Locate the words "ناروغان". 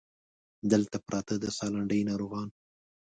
2.09-2.47